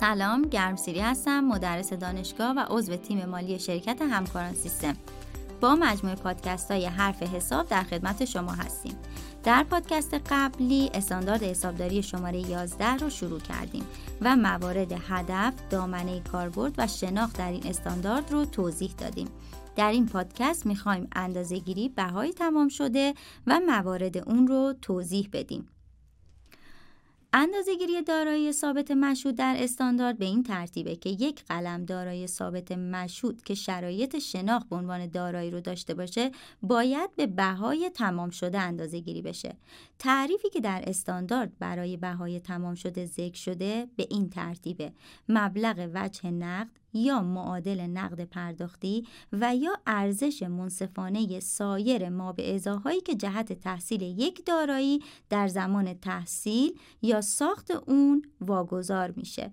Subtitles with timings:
[0.00, 4.96] سلام گرمسیری هستم مدرس دانشگاه و عضو تیم مالی شرکت همکاران سیستم
[5.60, 8.96] با مجموعه پادکست های حرف حساب در خدمت شما هستیم
[9.44, 13.86] در پادکست قبلی استاندارد حسابداری شماره 11 رو شروع کردیم
[14.20, 19.28] و موارد هدف، دامنه کاربرد و شناخت در این استاندارد رو توضیح دادیم.
[19.76, 23.14] در این پادکست می‌خوایم اندازه گیری بهای تمام شده
[23.46, 25.68] و موارد اون رو توضیح بدیم.
[27.32, 33.42] اندازهگیری دارایی ثابت مشهود در استاندارد به این ترتیبه که یک قلم دارای ثابت مشهود
[33.42, 36.30] که شرایط شناخت به عنوان دارایی رو داشته باشه
[36.62, 39.56] باید به بهای تمام شده اندازه گیری بشه.
[39.98, 44.92] تعریفی که در استاندارد برای بهای تمام شده ذکر شده به این ترتیبه.
[45.28, 53.00] مبلغ وجه نقد یا معادل نقد پرداختی و یا ارزش منصفانه سایر ما به ازاهایی
[53.00, 59.52] که جهت تحصیل یک دارایی در زمان تحصیل یا ساخت اون واگذار میشه.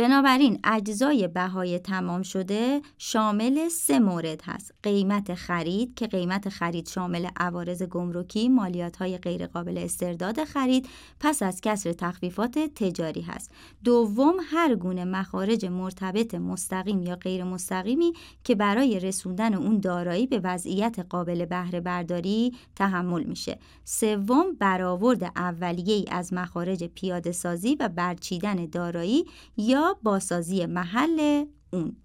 [0.00, 4.74] بنابراین اجزای بهای تمام شده شامل سه مورد هست.
[4.82, 10.88] قیمت خرید که قیمت خرید شامل عوارض گمرکی مالیات های غیرقابل استرداد خرید
[11.20, 13.50] پس از کسر تخفیفات تجاری هست.
[13.84, 18.12] دوم هر گونه مخارج مرتبط مستقیم یا غیر مستقیمی
[18.44, 23.58] که برای رسوندن اون دارایی به وضعیت قابل بهره برداری تحمل میشه.
[23.84, 29.24] سوم برآورد اولیه ای از مخارج پیاده سازی و برچیدن دارایی
[29.56, 31.96] یا باسازی محل اون.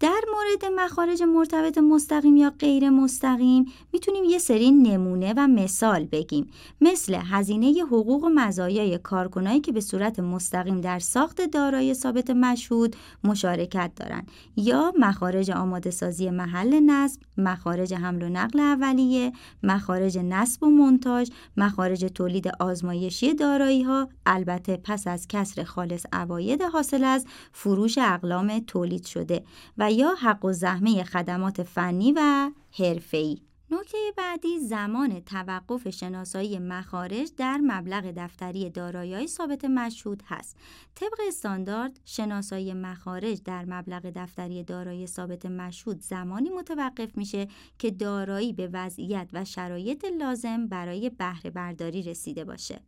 [0.00, 6.46] در مورد مخارج مرتبط مستقیم یا غیر مستقیم می‌تونیم یه سری نمونه و مثال بگیم.
[6.80, 12.96] مثل هزینه حقوق و مزایای کارکنایی که به صورت مستقیم در ساخت دارای ثابت مشهود
[13.24, 14.26] مشارکت دارن.
[14.56, 19.32] یا مخارج آماده سازی محل نصب مخارج حمل و نقل اولیه
[19.62, 26.62] مخارج نصب و منتاج مخارج تولید آزمایشی دارایی ها البته پس از کسر خالص اواید
[26.62, 29.44] حاصل از فروش اقلام تولید شده.
[29.78, 33.38] و یا حق و زحمه خدمات فنی و حرفه‌ای.
[33.70, 40.56] نکته بعدی زمان توقف شناسایی مخارج در مبلغ دفتری دارایی ثابت مشهود هست.
[40.94, 48.52] طبق استاندارد شناسایی مخارج در مبلغ دفتری دارایی ثابت مشهود زمانی متوقف میشه که دارایی
[48.52, 52.80] به وضعیت و شرایط لازم برای بهره برداری رسیده باشه.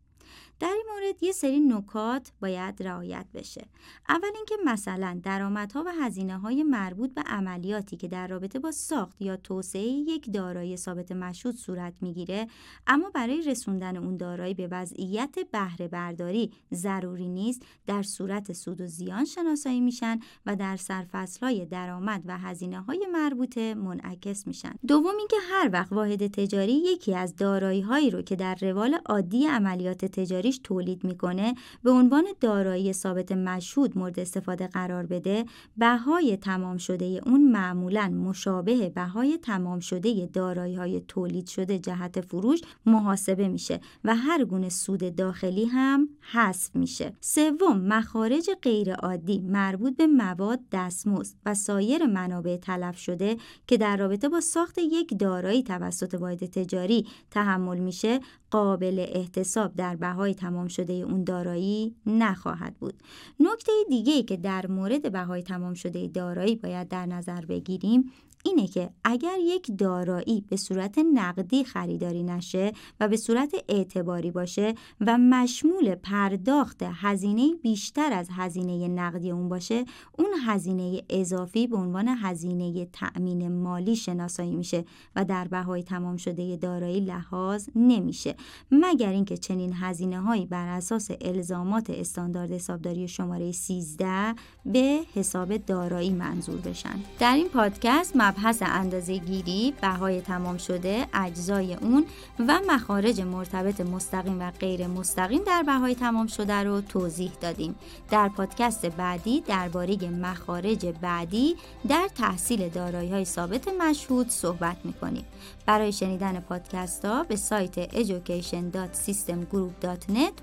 [0.60, 3.66] در این مورد یه سری نکات باید رعایت بشه.
[4.08, 9.22] اول اینکه مثلا درآمدها و هزینه های مربوط به عملیاتی که در رابطه با ساخت
[9.22, 12.46] یا توسعه یک دارایی ثابت مشهود صورت می‌گیره
[12.86, 18.86] اما برای رسوندن اون دارایی به وضعیت بهره برداری ضروری نیست در صورت سود و
[18.86, 24.72] زیان شناسایی میشن و در سرفصل های درآمد و هزینه های مربوطه منعکس میشن.
[24.86, 29.46] دوم اینکه هر وقت واحد تجاری یکی از دارایی هایی رو که در روال عادی
[29.46, 35.44] عملیات تجاری تولید می‌کنه به عنوان دارایی ثابت مشهود مورد استفاده قرار بده
[35.76, 42.60] بهای تمام شده اون معمولا مشابه بهای تمام شده دارایی های تولید شده جهت فروش
[42.86, 47.12] محاسبه میشه و هر گونه سود داخلی هم حذف میشه.
[47.20, 53.97] سوم مخارج غیر عادی مربوط به مواد دستمزد و سایر منابع تلف شده که در
[53.97, 58.20] رابطه با ساخت یک دارایی توسط واحد تجاری تحمل میشه
[58.50, 62.94] قابل احتساب در بهای تمام شده اون دارایی نخواهد بود.
[63.41, 68.12] نکته دیگه که در مورد بهای تمام شده دارایی باید در نظر بگیریم
[68.44, 74.75] اینه که اگر یک دارایی به صورت نقدی خریداری نشه و به صورت اعتباری باشه
[75.00, 79.84] و مشمول پرداخت هزینه بیشتر از هزینه نقدی اون باشه
[80.19, 84.84] اون هزینه اضافی به عنوان هزینه تأمین مالی شناسایی میشه
[85.16, 88.34] و در بهای تمام شده دارایی لحاظ نمیشه.
[88.70, 94.34] مگر اینکه چنین هزینه هایی بر اساس الزامات استاندارد حسابداری شماره 13
[94.66, 97.00] به حساب دارایی منظور بشن.
[97.19, 102.05] در این پادکست مبحث اندازه گیری بهای تمام شده اجزای اون
[102.38, 107.75] و مخارج مرتبط مستقیم و غیر مستقیم در بهای تمام شده رو توضیح دادیم.
[108.11, 111.56] در پادکست بعدی درباره مخارج بعدی
[111.88, 115.25] در تحصیل دارایی های ثابت مشهود صحبت می‌کنیم.
[115.67, 117.79] برای شنیدن پادکست ها به سایت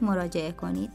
[0.01, 0.89] مراجعه کنید.